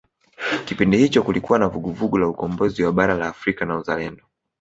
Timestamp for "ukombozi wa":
2.27-2.91